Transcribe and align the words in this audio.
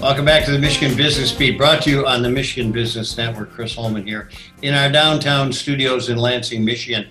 Welcome 0.00 0.24
back 0.24 0.46
to 0.46 0.50
the 0.50 0.58
Michigan 0.58 0.96
Business 0.96 1.30
Beat, 1.30 1.58
brought 1.58 1.82
to 1.82 1.90
you 1.90 2.06
on 2.06 2.22
the 2.22 2.30
Michigan 2.30 2.72
Business 2.72 3.18
Network. 3.18 3.52
Chris 3.52 3.74
Holman 3.74 4.06
here 4.06 4.30
in 4.62 4.72
our 4.72 4.90
downtown 4.90 5.52
studios 5.52 6.08
in 6.08 6.16
Lansing, 6.16 6.64
Michigan. 6.64 7.08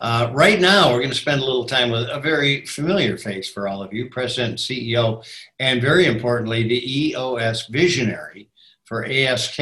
Uh, 0.00 0.28
right 0.32 0.60
now, 0.60 0.90
we're 0.90 0.98
going 0.98 1.10
to 1.10 1.14
spend 1.14 1.40
a 1.40 1.44
little 1.44 1.64
time 1.64 1.88
with 1.88 2.08
a 2.10 2.18
very 2.18 2.66
familiar 2.66 3.16
face 3.16 3.48
for 3.48 3.68
all 3.68 3.80
of 3.80 3.92
you, 3.92 4.10
President 4.10 4.50
and 4.50 4.58
CEO, 4.58 5.24
and 5.60 5.80
very 5.80 6.06
importantly, 6.06 6.64
the 6.64 7.10
EOS 7.10 7.68
visionary 7.68 8.50
for 8.86 9.04
ASK 9.04 9.60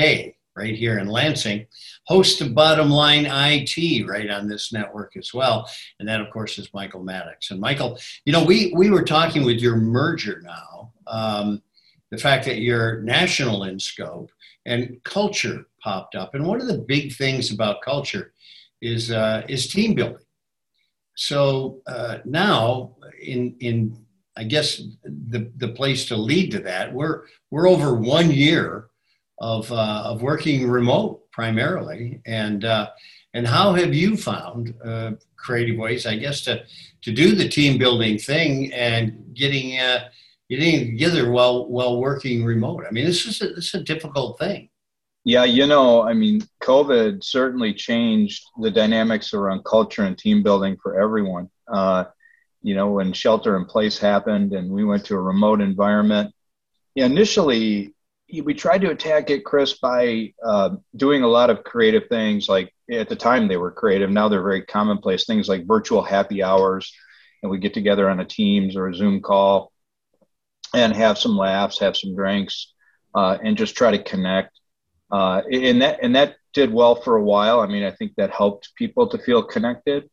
right 0.56 0.74
here 0.74 0.98
in 0.98 1.06
Lansing, 1.06 1.66
host 2.06 2.40
of 2.40 2.54
Bottom 2.54 2.88
Line 2.88 3.26
IT 3.26 4.08
right 4.08 4.30
on 4.30 4.48
this 4.48 4.72
network 4.72 5.18
as 5.18 5.34
well. 5.34 5.70
And 5.98 6.08
that, 6.08 6.22
of 6.22 6.30
course, 6.30 6.58
is 6.58 6.72
Michael 6.72 7.04
Maddox. 7.04 7.50
And 7.50 7.60
Michael, 7.60 7.98
you 8.24 8.32
know, 8.32 8.42
we, 8.42 8.72
we 8.74 8.88
were 8.88 9.04
talking 9.04 9.44
with 9.44 9.58
your 9.58 9.76
merger 9.76 10.40
now. 10.42 10.92
Um, 11.06 11.62
the 12.10 12.18
fact 12.18 12.44
that 12.44 12.58
you're 12.58 13.02
national 13.02 13.64
in 13.64 13.78
scope 13.78 14.30
and 14.66 14.98
culture 15.04 15.66
popped 15.82 16.14
up. 16.14 16.34
And 16.34 16.46
one 16.46 16.60
of 16.60 16.66
the 16.66 16.78
big 16.78 17.14
things 17.14 17.52
about 17.52 17.82
culture 17.82 18.32
is 18.82 19.10
uh, 19.10 19.44
is 19.48 19.68
team 19.68 19.94
building. 19.94 20.24
So 21.16 21.82
uh, 21.86 22.18
now, 22.24 22.96
in 23.22 23.56
in 23.60 24.04
I 24.36 24.44
guess 24.44 24.82
the 25.04 25.50
the 25.56 25.68
place 25.68 26.06
to 26.06 26.16
lead 26.16 26.50
to 26.52 26.60
that, 26.60 26.92
we're 26.92 27.24
we're 27.50 27.68
over 27.68 27.94
one 27.94 28.30
year 28.30 28.86
of 29.38 29.70
uh, 29.72 30.02
of 30.04 30.22
working 30.22 30.68
remote 30.68 31.30
primarily, 31.32 32.20
and 32.26 32.64
uh, 32.64 32.90
and 33.34 33.46
how 33.46 33.74
have 33.74 33.94
you 33.94 34.16
found 34.16 34.74
uh, 34.84 35.12
creative 35.36 35.78
ways, 35.78 36.06
I 36.06 36.16
guess, 36.16 36.42
to 36.42 36.64
to 37.02 37.12
do 37.12 37.34
the 37.34 37.48
team 37.48 37.78
building 37.78 38.18
thing 38.18 38.72
and 38.72 39.34
getting 39.34 39.78
uh, 39.78 40.08
getting 40.50 40.80
together 40.80 41.30
while 41.30 41.66
while 41.68 42.00
working 42.00 42.44
remote. 42.44 42.84
I 42.86 42.90
mean, 42.90 43.06
this 43.06 43.24
is 43.24 43.40
a, 43.40 43.54
this 43.54 43.66
is 43.66 43.74
a 43.74 43.84
difficult 43.84 44.38
thing. 44.38 44.68
Yeah, 45.24 45.44
you 45.44 45.66
know, 45.66 46.02
I 46.02 46.14
mean, 46.14 46.40
COVID 46.62 47.22
certainly 47.22 47.74
changed 47.74 48.42
the 48.60 48.70
dynamics 48.70 49.34
around 49.34 49.64
culture 49.64 50.02
and 50.02 50.16
team 50.16 50.42
building 50.42 50.76
for 50.82 51.00
everyone. 51.00 51.50
Uh, 51.70 52.04
you 52.62 52.74
know, 52.74 52.90
when 52.92 53.12
shelter 53.12 53.56
in 53.56 53.66
place 53.66 53.98
happened 53.98 54.52
and 54.52 54.70
we 54.70 54.84
went 54.84 55.04
to 55.06 55.14
a 55.14 55.20
remote 55.20 55.60
environment, 55.60 56.34
initially 56.96 57.94
we 58.44 58.54
tried 58.54 58.80
to 58.80 58.90
attack 58.90 59.28
it, 59.30 59.44
Chris, 59.44 59.78
by 59.78 60.32
uh, 60.44 60.70
doing 60.96 61.22
a 61.22 61.28
lot 61.28 61.50
of 61.50 61.64
creative 61.64 62.08
things. 62.08 62.48
Like 62.48 62.72
at 62.90 63.08
the 63.08 63.16
time 63.16 63.46
they 63.46 63.56
were 63.56 63.72
creative, 63.72 64.10
now 64.10 64.28
they're 64.28 64.42
very 64.42 64.62
commonplace. 64.62 65.26
Things 65.26 65.48
like 65.48 65.66
virtual 65.66 66.02
happy 66.02 66.42
hours, 66.42 66.92
and 67.42 67.50
we 67.50 67.58
get 67.58 67.74
together 67.74 68.08
on 68.08 68.20
a 68.20 68.24
Teams 68.24 68.76
or 68.76 68.88
a 68.88 68.94
Zoom 68.94 69.20
call 69.20 69.72
and 70.74 70.94
have 70.94 71.18
some 71.18 71.36
laughs, 71.36 71.80
have 71.80 71.96
some 71.96 72.14
drinks, 72.14 72.72
uh, 73.14 73.38
and 73.42 73.56
just 73.56 73.76
try 73.76 73.90
to 73.90 74.02
connect. 74.02 74.58
Uh, 75.10 75.42
and 75.52 75.82
that 75.82 75.98
and 76.02 76.14
that 76.14 76.36
did 76.52 76.72
well 76.72 76.94
for 76.94 77.16
a 77.16 77.22
while. 77.22 77.60
I 77.60 77.66
mean, 77.66 77.84
I 77.84 77.90
think 77.90 78.14
that 78.16 78.30
helped 78.30 78.74
people 78.76 79.08
to 79.08 79.18
feel 79.18 79.42
connected. 79.42 80.08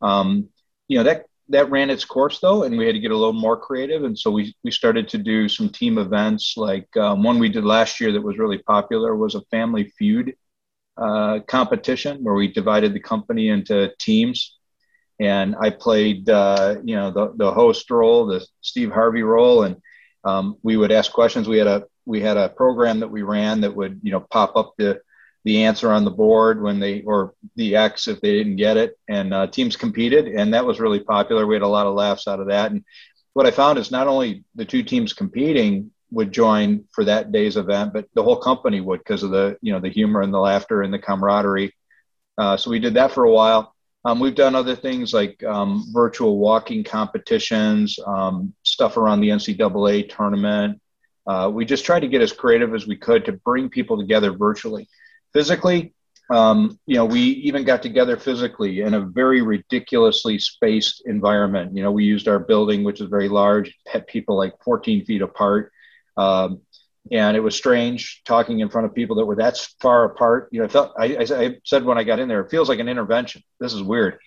Um, 0.00 0.48
you 0.88 0.98
know 0.98 1.04
that 1.04 1.26
that 1.48 1.70
ran 1.70 1.90
its 1.90 2.04
course 2.04 2.38
though, 2.40 2.64
and 2.64 2.76
we 2.76 2.86
had 2.86 2.94
to 2.94 3.00
get 3.00 3.10
a 3.10 3.16
little 3.16 3.32
more 3.32 3.56
creative. 3.56 4.04
And 4.04 4.18
so 4.18 4.30
we 4.30 4.54
we 4.62 4.70
started 4.70 5.08
to 5.08 5.18
do 5.18 5.48
some 5.48 5.70
team 5.70 5.98
events. 5.98 6.54
Like 6.56 6.94
um, 6.96 7.22
one 7.22 7.38
we 7.38 7.48
did 7.48 7.64
last 7.64 8.00
year 8.00 8.12
that 8.12 8.20
was 8.20 8.38
really 8.38 8.58
popular 8.58 9.16
was 9.16 9.34
a 9.34 9.42
Family 9.50 9.92
Feud 9.98 10.34
uh, 10.98 11.40
competition 11.48 12.22
where 12.22 12.34
we 12.34 12.52
divided 12.52 12.92
the 12.92 13.00
company 13.00 13.48
into 13.48 13.90
teams 13.98 14.58
and 15.22 15.54
I 15.60 15.70
played 15.70 16.28
uh, 16.28 16.76
you 16.82 16.96
know 16.96 17.10
the 17.10 17.32
the 17.36 17.52
host 17.52 17.90
role, 17.90 18.26
the 18.26 18.44
Steve 18.60 18.90
Harvey 18.90 19.22
role, 19.22 19.62
and 19.62 19.76
um, 20.24 20.56
we 20.62 20.76
would 20.76 20.92
ask 20.92 21.12
questions. 21.12 21.48
We 21.48 21.58
had 21.58 21.66
a 21.66 21.84
we 22.04 22.20
had 22.20 22.36
a 22.36 22.48
program 22.48 23.00
that 23.00 23.10
we 23.10 23.22
ran 23.22 23.60
that 23.60 23.74
would 23.74 24.00
you 24.02 24.12
know 24.12 24.20
pop 24.20 24.56
up 24.56 24.74
the 24.78 25.00
the 25.44 25.64
answer 25.64 25.90
on 25.90 26.04
the 26.04 26.10
board 26.10 26.62
when 26.62 26.78
they 26.78 27.02
or 27.02 27.34
the 27.56 27.76
X 27.76 28.06
if 28.06 28.20
they 28.20 28.32
didn't 28.32 28.56
get 28.56 28.76
it, 28.76 28.98
and 29.08 29.34
uh, 29.34 29.46
teams 29.46 29.76
competed, 29.76 30.28
and 30.28 30.54
that 30.54 30.64
was 30.64 30.80
really 30.80 31.00
popular. 31.00 31.46
We 31.46 31.54
had 31.54 31.62
a 31.62 31.68
lot 31.68 31.86
of 31.86 31.94
laughs 31.94 32.28
out 32.28 32.40
of 32.40 32.48
that. 32.48 32.70
And 32.70 32.84
what 33.32 33.46
I 33.46 33.50
found 33.50 33.78
is 33.78 33.90
not 33.90 34.06
only 34.06 34.44
the 34.54 34.64
two 34.64 34.82
teams 34.82 35.12
competing 35.12 35.90
would 36.10 36.30
join 36.30 36.84
for 36.92 37.04
that 37.04 37.32
day's 37.32 37.56
event, 37.56 37.92
but 37.92 38.06
the 38.14 38.22
whole 38.22 38.36
company 38.36 38.80
would 38.80 39.00
because 39.00 39.22
of 39.22 39.30
the 39.30 39.56
you 39.62 39.72
know 39.72 39.80
the 39.80 39.88
humor 39.90 40.20
and 40.20 40.32
the 40.32 40.38
laughter 40.38 40.82
and 40.82 40.92
the 40.92 40.98
camaraderie. 40.98 41.74
Uh, 42.38 42.56
so 42.56 42.70
we 42.70 42.78
did 42.78 42.94
that 42.94 43.12
for 43.12 43.24
a 43.24 43.30
while. 43.30 43.74
Um, 44.04 44.18
we've 44.18 44.34
done 44.34 44.54
other 44.54 44.74
things 44.74 45.14
like 45.14 45.42
um, 45.44 45.84
virtual 45.92 46.38
walking 46.38 46.82
competitions, 46.82 47.98
um, 48.04 48.52
stuff 48.72 48.96
around 48.96 49.20
the 49.20 49.28
NCAA 49.28 50.08
tournament. 50.08 50.80
Uh, 51.26 51.50
we 51.52 51.64
just 51.64 51.84
tried 51.84 52.00
to 52.00 52.08
get 52.08 52.22
as 52.22 52.32
creative 52.32 52.74
as 52.74 52.86
we 52.86 52.96
could 52.96 53.24
to 53.26 53.32
bring 53.32 53.68
people 53.68 53.98
together 53.98 54.32
virtually. 54.32 54.88
Physically, 55.32 55.94
um, 56.30 56.78
you 56.86 56.96
know, 56.96 57.04
we 57.04 57.20
even 57.20 57.64
got 57.64 57.82
together 57.82 58.16
physically 58.16 58.80
in 58.80 58.94
a 58.94 59.00
very 59.00 59.42
ridiculously 59.42 60.38
spaced 60.38 61.02
environment. 61.06 61.76
You 61.76 61.82
know, 61.82 61.92
we 61.92 62.04
used 62.04 62.26
our 62.26 62.38
building, 62.38 62.84
which 62.84 63.00
is 63.00 63.08
very 63.08 63.28
large, 63.28 63.76
had 63.86 64.06
people 64.06 64.36
like 64.36 64.54
14 64.64 65.04
feet 65.04 65.22
apart. 65.22 65.72
Um, 66.16 66.62
and 67.10 67.36
it 67.36 67.40
was 67.40 67.56
strange 67.56 68.22
talking 68.24 68.60
in 68.60 68.68
front 68.68 68.86
of 68.86 68.94
people 68.94 69.16
that 69.16 69.24
were 69.24 69.36
that 69.36 69.58
far 69.80 70.04
apart. 70.04 70.48
You 70.52 70.60
know, 70.60 70.66
I 70.66 70.68
felt 70.68 70.92
I, 70.98 71.04
I 71.18 71.56
said 71.64 71.84
when 71.84 71.98
I 71.98 72.04
got 72.04 72.20
in 72.20 72.28
there, 72.28 72.40
it 72.40 72.50
feels 72.50 72.68
like 72.68 72.78
an 72.78 72.88
intervention. 72.88 73.42
This 73.58 73.74
is 73.74 73.82
weird, 73.82 74.18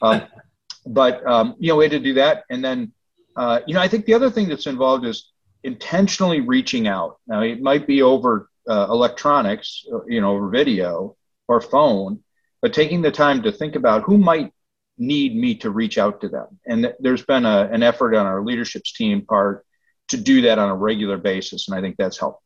um, 0.00 0.22
but 0.86 1.26
um, 1.26 1.54
you 1.58 1.68
know, 1.68 1.76
we 1.76 1.84
had 1.84 1.92
to 1.92 2.00
do 2.00 2.14
that, 2.14 2.44
and 2.48 2.64
then 2.64 2.92
uh, 3.36 3.60
you 3.66 3.74
know, 3.74 3.80
I 3.80 3.88
think 3.88 4.04
the 4.04 4.14
other 4.14 4.30
thing 4.30 4.48
that's 4.48 4.66
involved 4.66 5.04
is 5.04 5.32
intentionally 5.64 6.40
reaching 6.40 6.88
out. 6.88 7.18
Now, 7.26 7.42
it 7.42 7.60
might 7.60 7.86
be 7.86 8.02
over 8.02 8.50
uh, 8.68 8.86
electronics, 8.90 9.84
you 10.06 10.20
know, 10.20 10.32
over 10.32 10.48
video 10.48 11.16
or 11.48 11.60
phone, 11.60 12.22
but 12.60 12.72
taking 12.72 13.02
the 13.02 13.10
time 13.10 13.42
to 13.42 13.52
think 13.52 13.76
about 13.76 14.02
who 14.02 14.18
might 14.18 14.52
need 14.98 15.34
me 15.36 15.54
to 15.56 15.70
reach 15.70 15.98
out 15.98 16.20
to 16.20 16.28
them. 16.28 16.58
And 16.66 16.84
th- 16.84 16.94
there's 17.00 17.24
been 17.24 17.46
a, 17.46 17.68
an 17.72 17.82
effort 17.82 18.14
on 18.14 18.26
our 18.26 18.42
leadership's 18.42 18.92
team 18.92 19.22
part 19.22 19.64
to 20.08 20.16
do 20.16 20.42
that 20.42 20.58
on 20.58 20.68
a 20.68 20.76
regular 20.76 21.16
basis, 21.16 21.68
and 21.68 21.76
I 21.76 21.80
think 21.80 21.96
that's 21.96 22.18
helpful. 22.18 22.42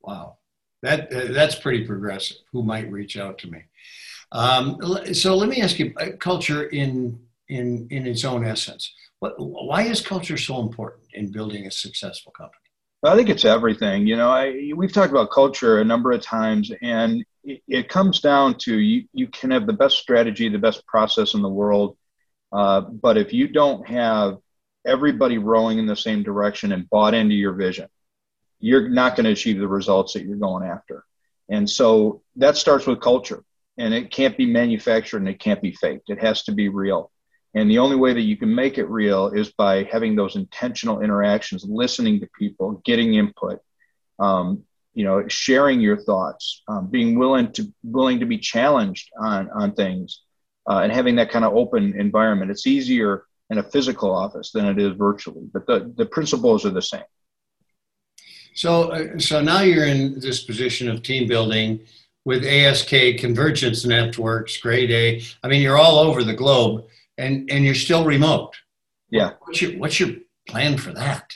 Wow, 0.00 0.38
that 0.82 1.12
uh, 1.12 1.32
that's 1.32 1.54
pretty 1.54 1.86
progressive. 1.86 2.38
Who 2.52 2.62
might 2.62 2.90
reach 2.90 3.16
out 3.16 3.38
to 3.38 3.50
me? 3.50 3.64
Um, 4.32 4.78
so 5.12 5.36
let 5.36 5.48
me 5.48 5.62
ask 5.62 5.78
you, 5.78 5.94
uh, 5.96 6.16
culture 6.18 6.64
in 6.64 7.18
in 7.48 7.88
in 7.90 8.06
its 8.06 8.24
own 8.24 8.44
essence. 8.44 8.92
What, 9.20 9.34
why 9.38 9.82
is 9.82 10.00
culture 10.00 10.36
so 10.36 10.60
important 10.60 11.04
in 11.12 11.32
building 11.32 11.66
a 11.66 11.70
successful 11.70 12.32
company? 12.32 12.60
I 13.04 13.14
think 13.16 13.28
it's 13.28 13.44
everything. 13.44 14.06
You 14.06 14.16
know, 14.16 14.28
I, 14.28 14.72
we've 14.74 14.92
talked 14.92 15.12
about 15.12 15.30
culture 15.30 15.80
a 15.80 15.84
number 15.84 16.10
of 16.10 16.20
times, 16.20 16.72
and 16.82 17.24
it, 17.44 17.62
it, 17.68 17.88
comes 17.88 18.20
down 18.20 18.56
to 18.60 18.76
you, 18.76 19.04
you 19.12 19.28
can 19.28 19.52
have 19.52 19.66
the 19.66 19.72
best 19.72 19.98
strategy, 19.98 20.48
the 20.48 20.58
best 20.58 20.84
process 20.86 21.34
in 21.34 21.42
the 21.42 21.48
world, 21.48 21.96
uh, 22.52 22.80
but 22.80 23.16
if 23.16 23.32
you 23.32 23.48
don't 23.48 23.86
have 23.88 24.38
everybody 24.84 25.38
rowing 25.38 25.78
in 25.78 25.86
the 25.86 25.96
same 25.96 26.22
direction 26.22 26.72
and 26.72 26.90
bought 26.90 27.14
into 27.14 27.34
your 27.34 27.52
vision, 27.52 27.88
you're 28.58 28.88
not 28.88 29.14
going 29.14 29.24
to 29.24 29.32
achieve 29.32 29.58
the 29.58 29.68
results 29.68 30.14
that 30.14 30.24
you're 30.24 30.36
going 30.36 30.66
after. 30.66 31.04
And 31.48 31.68
so 31.68 32.22
that 32.36 32.56
starts 32.56 32.86
with 32.86 33.00
culture, 33.00 33.44
and 33.76 33.94
it 33.94 34.10
can't 34.10 34.36
be 34.36 34.46
manufactured 34.46 35.18
and 35.18 35.28
it 35.28 35.38
can't 35.38 35.62
be 35.62 35.72
faked. 35.72 36.10
It 36.10 36.20
has 36.20 36.42
to 36.44 36.52
be 36.52 36.68
real. 36.68 37.12
And 37.54 37.70
the 37.70 37.78
only 37.78 37.96
way 37.96 38.12
that 38.12 38.22
you 38.22 38.36
can 38.36 38.54
make 38.54 38.78
it 38.78 38.88
real 38.88 39.28
is 39.28 39.50
by 39.52 39.84
having 39.84 40.14
those 40.14 40.36
intentional 40.36 41.00
interactions, 41.00 41.64
listening 41.66 42.20
to 42.20 42.28
people, 42.38 42.82
getting 42.84 43.14
input, 43.14 43.60
um, 44.18 44.64
you 44.94 45.04
know, 45.04 45.26
sharing 45.28 45.80
your 45.80 45.96
thoughts, 45.96 46.62
um, 46.68 46.88
being 46.88 47.18
willing 47.18 47.52
to 47.52 47.72
willing 47.82 48.20
to 48.20 48.26
be 48.26 48.38
challenged 48.38 49.10
on 49.18 49.48
on 49.50 49.72
things, 49.72 50.22
uh, 50.68 50.80
and 50.82 50.92
having 50.92 51.16
that 51.16 51.30
kind 51.30 51.44
of 51.44 51.54
open 51.54 51.98
environment. 51.98 52.50
It's 52.50 52.66
easier 52.66 53.24
in 53.50 53.58
a 53.58 53.62
physical 53.62 54.14
office 54.14 54.50
than 54.50 54.66
it 54.66 54.78
is 54.78 54.94
virtually, 54.94 55.48
but 55.52 55.66
the, 55.66 55.92
the 55.96 56.04
principles 56.04 56.66
are 56.66 56.70
the 56.70 56.82
same. 56.82 57.02
So, 58.54 58.90
uh, 58.90 59.18
so 59.18 59.40
now 59.40 59.60
you're 59.60 59.86
in 59.86 60.20
this 60.20 60.42
position 60.42 60.88
of 60.88 61.02
team 61.02 61.28
building 61.28 61.80
with 62.24 62.44
ASK 62.44 62.90
Convergence 63.18 63.86
Networks, 63.86 64.58
Grade 64.58 64.90
A. 64.90 65.22
I 65.42 65.48
mean, 65.48 65.62
you're 65.62 65.78
all 65.78 65.98
over 65.98 66.24
the 66.24 66.34
globe, 66.34 66.86
and 67.18 67.50
and 67.50 67.64
you're 67.64 67.74
still 67.74 68.04
remote. 68.04 68.54
Yeah. 69.10 69.32
What's 69.40 69.60
your 69.60 69.72
What's 69.72 70.00
your 70.00 70.10
plan 70.48 70.78
for 70.78 70.92
that? 70.92 71.30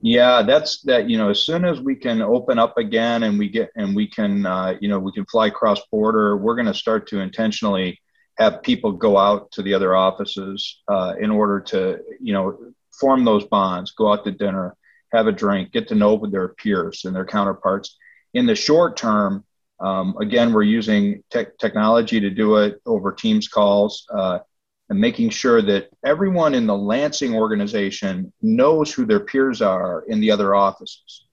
Yeah, 0.00 0.42
that's 0.42 0.80
that. 0.82 1.08
You 1.08 1.16
know, 1.16 1.30
as 1.30 1.46
soon 1.46 1.64
as 1.64 1.80
we 1.80 1.94
can 1.94 2.22
open 2.22 2.58
up 2.58 2.76
again 2.76 3.22
and 3.22 3.38
we 3.38 3.48
get 3.48 3.70
and 3.76 3.94
we 3.94 4.08
can, 4.08 4.44
uh, 4.44 4.74
you 4.80 4.88
know, 4.88 4.98
we 4.98 5.12
can 5.12 5.24
fly 5.26 5.48
cross 5.50 5.80
border, 5.92 6.36
we're 6.36 6.56
going 6.56 6.66
to 6.66 6.74
start 6.74 7.06
to 7.08 7.20
intentionally 7.20 8.00
have 8.38 8.62
people 8.62 8.92
go 8.92 9.16
out 9.16 9.52
to 9.52 9.62
the 9.62 9.74
other 9.74 9.94
offices 9.94 10.82
uh, 10.88 11.14
in 11.20 11.30
order 11.30 11.60
to, 11.60 12.00
you 12.20 12.32
know, 12.32 12.58
form 12.98 13.24
those 13.24 13.44
bonds, 13.44 13.92
go 13.92 14.12
out 14.12 14.24
to 14.24 14.32
dinner, 14.32 14.76
have 15.12 15.28
a 15.28 15.32
drink, 15.32 15.70
get 15.70 15.86
to 15.88 15.94
know 15.94 16.14
with 16.14 16.32
their 16.32 16.48
peers 16.48 17.04
and 17.04 17.14
their 17.14 17.26
counterparts. 17.26 17.96
In 18.34 18.46
the 18.46 18.56
short 18.56 18.96
term, 18.96 19.44
um, 19.78 20.16
again, 20.20 20.52
we're 20.52 20.62
using 20.62 21.22
te- 21.30 21.46
technology 21.60 22.18
to 22.20 22.30
do 22.30 22.56
it 22.56 22.80
over 22.86 23.12
Teams 23.12 23.46
calls 23.46 24.06
uh, 24.12 24.40
and 24.92 25.00
making 25.00 25.30
sure 25.30 25.62
that 25.62 25.88
everyone 26.04 26.52
in 26.52 26.66
the 26.66 26.76
Lansing 26.76 27.34
organization 27.34 28.30
knows 28.42 28.92
who 28.92 29.06
their 29.06 29.20
peers 29.20 29.62
are 29.62 30.04
in 30.06 30.20
the 30.20 30.30
other 30.30 30.54
offices. 30.54 31.24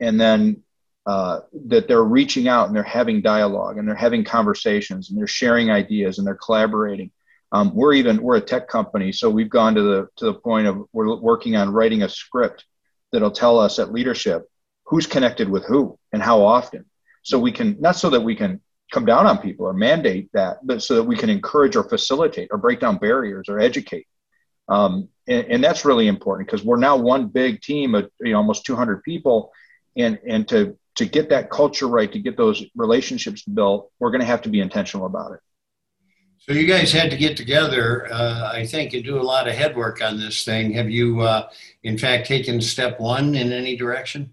and 0.00 0.20
then 0.20 0.62
uh, 1.06 1.40
that 1.68 1.88
they're 1.88 2.04
reaching 2.04 2.46
out 2.46 2.66
and 2.66 2.76
they're 2.76 2.82
having 2.82 3.22
dialogue 3.22 3.78
and 3.78 3.88
they're 3.88 3.94
having 3.94 4.22
conversations 4.22 5.08
and 5.08 5.18
they're 5.18 5.26
sharing 5.26 5.70
ideas 5.70 6.18
and 6.18 6.26
they're 6.26 6.34
collaborating. 6.34 7.10
Um, 7.52 7.74
we're 7.74 7.94
even 7.94 8.20
we're 8.20 8.36
a 8.36 8.40
tech 8.42 8.68
company, 8.68 9.12
so 9.12 9.30
we've 9.30 9.48
gone 9.48 9.74
to 9.76 9.82
the 9.82 10.08
to 10.16 10.26
the 10.26 10.34
point 10.34 10.66
of 10.66 10.84
we're 10.92 11.16
working 11.16 11.56
on 11.56 11.72
writing 11.72 12.02
a 12.02 12.08
script 12.10 12.66
that'll 13.12 13.30
tell 13.30 13.58
us 13.58 13.78
at 13.78 13.92
leadership 13.92 14.46
who's 14.84 15.06
connected 15.06 15.48
with 15.48 15.64
who 15.64 15.98
and 16.12 16.20
how 16.20 16.42
often, 16.42 16.84
so 17.22 17.38
we 17.38 17.52
can 17.52 17.76
not 17.80 17.96
so 17.96 18.10
that 18.10 18.20
we 18.20 18.36
can 18.36 18.60
come 18.96 19.04
down 19.04 19.26
on 19.26 19.36
people 19.36 19.66
or 19.66 19.74
mandate 19.74 20.30
that, 20.32 20.56
but 20.66 20.82
so 20.82 20.94
that 20.94 21.02
we 21.02 21.14
can 21.14 21.28
encourage 21.28 21.76
or 21.76 21.84
facilitate 21.84 22.48
or 22.50 22.56
break 22.56 22.80
down 22.80 22.96
barriers 22.96 23.46
or 23.46 23.60
educate. 23.60 24.06
Um, 24.68 25.10
and, 25.28 25.46
and, 25.48 25.62
that's 25.62 25.84
really 25.84 26.08
important 26.08 26.48
because 26.48 26.64
we're 26.64 26.78
now 26.78 26.96
one 26.96 27.26
big 27.26 27.60
team 27.60 27.94
of 27.94 28.10
you 28.20 28.32
know, 28.32 28.38
almost 28.38 28.64
200 28.64 29.02
people, 29.02 29.52
and 29.96 30.18
and 30.26 30.48
to 30.48 30.78
to 30.94 31.04
get 31.04 31.28
that 31.28 31.50
culture 31.50 31.86
right, 31.86 32.10
to 32.10 32.18
get 32.18 32.38
those 32.38 32.64
relationships 32.74 33.42
built, 33.42 33.92
we're 34.00 34.10
going 34.10 34.22
to 34.22 34.26
have 34.26 34.42
to 34.42 34.48
be 34.48 34.60
intentional 34.60 35.04
about 35.04 35.32
it. 35.32 35.40
So 36.38 36.52
you 36.52 36.66
guys 36.66 36.90
had 36.90 37.10
to 37.10 37.16
get 37.18 37.36
together, 37.36 38.08
uh, 38.10 38.50
I 38.52 38.64
think, 38.66 38.94
and 38.94 39.04
do 39.04 39.20
a 39.20 39.22
lot 39.22 39.46
of 39.46 39.54
headwork 39.54 40.00
on 40.00 40.18
this 40.18 40.42
thing. 40.42 40.72
Have 40.72 40.88
you, 40.88 41.20
uh, 41.20 41.50
in 41.82 41.98
fact, 41.98 42.26
taken 42.26 42.60
step 42.62 42.98
one 42.98 43.34
in 43.34 43.52
any 43.52 43.76
direction? 43.76 44.32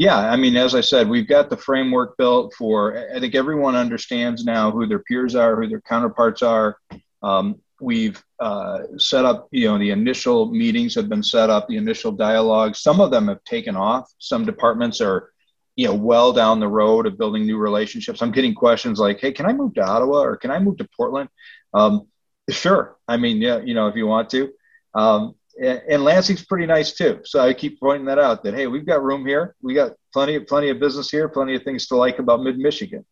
Yeah, 0.00 0.16
I 0.16 0.36
mean, 0.36 0.56
as 0.56 0.74
I 0.74 0.80
said, 0.80 1.10
we've 1.10 1.28
got 1.28 1.50
the 1.50 1.58
framework 1.58 2.16
built 2.16 2.54
for. 2.54 3.06
I 3.14 3.20
think 3.20 3.34
everyone 3.34 3.76
understands 3.76 4.46
now 4.46 4.70
who 4.70 4.86
their 4.86 5.00
peers 5.00 5.34
are, 5.34 5.60
who 5.60 5.68
their 5.68 5.82
counterparts 5.82 6.40
are. 6.40 6.78
Um, 7.22 7.60
we've 7.82 8.24
uh, 8.38 8.78
set 8.96 9.26
up, 9.26 9.48
you 9.50 9.68
know, 9.68 9.76
the 9.76 9.90
initial 9.90 10.50
meetings 10.50 10.94
have 10.94 11.10
been 11.10 11.22
set 11.22 11.50
up, 11.50 11.68
the 11.68 11.76
initial 11.76 12.12
dialogue. 12.12 12.76
Some 12.76 12.98
of 12.98 13.10
them 13.10 13.28
have 13.28 13.44
taken 13.44 13.76
off. 13.76 14.10
Some 14.18 14.46
departments 14.46 15.02
are 15.02 15.32
you 15.76 15.86
know 15.86 15.94
well 15.94 16.32
down 16.32 16.60
the 16.60 16.68
road 16.68 17.06
of 17.06 17.16
building 17.16 17.46
new 17.46 17.56
relationships 17.56 18.20
i'm 18.20 18.32
getting 18.32 18.54
questions 18.54 18.98
like 18.98 19.20
hey 19.20 19.30
can 19.30 19.46
i 19.46 19.52
move 19.52 19.72
to 19.72 19.80
ottawa 19.80 20.20
or 20.20 20.36
can 20.36 20.50
i 20.50 20.58
move 20.58 20.76
to 20.76 20.88
portland 20.96 21.28
um, 21.74 22.08
sure 22.50 22.96
i 23.06 23.16
mean 23.16 23.40
yeah 23.40 23.60
you 23.60 23.72
know 23.72 23.86
if 23.86 23.94
you 23.94 24.04
want 24.04 24.28
to 24.28 24.50
um, 24.94 25.36
and, 25.60 26.02
lansing's 26.02 26.44
pretty 26.44 26.66
nice 26.66 26.92
too. 26.92 27.20
So 27.24 27.40
i 27.40 27.52
keep 27.52 27.78
pointing 27.80 28.06
that 28.06 28.18
out 28.18 28.42
that 28.44 28.54
hey 28.54 28.66
we've 28.66 28.86
got 28.86 29.02
room 29.02 29.26
here. 29.26 29.54
We 29.62 29.74
got 29.74 29.92
plenty 30.12 30.36
of 30.36 30.46
plenty 30.46 30.70
of 30.70 30.80
business 30.80 31.10
here 31.10 31.28
plenty 31.28 31.54
of 31.54 31.62
things 31.62 31.86
to 31.88 31.96
like 31.96 32.18
about 32.18 32.42
mid 32.42 32.58
michigan 32.58 33.04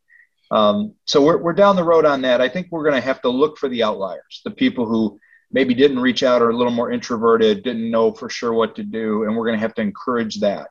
um, 0.50 0.94
so 1.04 1.22
we're, 1.22 1.36
we're 1.38 1.52
down 1.52 1.76
the 1.76 1.84
road 1.84 2.06
on 2.06 2.22
that. 2.22 2.40
I 2.40 2.48
think 2.48 2.68
we're 2.70 2.82
going 2.82 2.94
to 2.94 3.06
have 3.06 3.20
to 3.22 3.28
look 3.28 3.58
for 3.58 3.68
the 3.68 3.82
outliers 3.82 4.40
the 4.44 4.50
people 4.50 4.86
who 4.86 5.18
maybe 5.50 5.74
didn't 5.74 6.00
reach 6.00 6.22
out 6.22 6.42
or 6.42 6.50
a 6.50 6.56
little 6.56 6.72
more 6.72 6.90
introverted 6.90 7.62
didn't 7.62 7.90
know 7.90 8.12
for 8.12 8.28
sure 8.28 8.52
what 8.52 8.76
to 8.76 8.82
do 8.82 9.24
and 9.24 9.36
we're 9.36 9.46
going 9.46 9.56
to 9.56 9.60
have 9.60 9.74
to 9.74 9.82
encourage 9.82 10.40
that. 10.40 10.68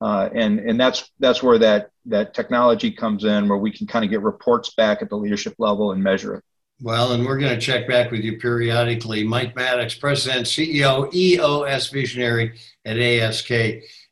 Uh, 0.00 0.28
and 0.34 0.60
and 0.60 0.78
that's 0.78 1.10
that's 1.20 1.42
where 1.42 1.58
that 1.58 1.88
that 2.04 2.34
technology 2.34 2.90
comes 2.90 3.24
in, 3.24 3.48
where 3.48 3.58
we 3.58 3.70
can 3.70 3.86
kind 3.86 4.04
of 4.04 4.10
get 4.10 4.20
reports 4.20 4.74
back 4.74 5.00
at 5.00 5.08
the 5.08 5.16
leadership 5.16 5.54
level 5.58 5.92
and 5.92 6.02
measure 6.02 6.34
it. 6.34 6.44
Well, 6.80 7.12
and 7.12 7.24
we're 7.24 7.38
going 7.38 7.54
to 7.54 7.60
check 7.60 7.88
back 7.88 8.10
with 8.10 8.20
you 8.20 8.36
periodically. 8.38 9.24
Mike 9.24 9.56
Maddox, 9.56 9.94
President, 9.94 10.46
CEO, 10.46 11.12
EOS 11.14 11.88
Visionary 11.88 12.58
at 12.84 12.98
ASK, 12.98 13.50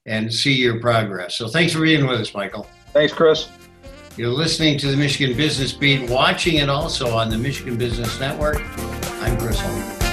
and 0.06 0.32
see 0.32 0.54
your 0.54 0.80
progress. 0.80 1.34
So 1.34 1.48
thanks 1.48 1.74
for 1.74 1.82
being 1.82 2.06
with 2.06 2.20
us, 2.20 2.32
Michael. 2.32 2.66
Thanks, 2.92 3.12
Chris. 3.12 3.48
You're 4.16 4.28
listening 4.28 4.78
to 4.78 4.90
the 4.90 4.96
Michigan 4.96 5.36
Business 5.36 5.72
Beat, 5.72 6.08
watching 6.08 6.56
it 6.56 6.70
also 6.70 7.14
on 7.14 7.28
the 7.28 7.38
Michigan 7.38 7.76
Business 7.76 8.18
Network. 8.18 8.62
I'm 9.20 9.36
Chris 9.38 9.60
Holman. 9.60 10.03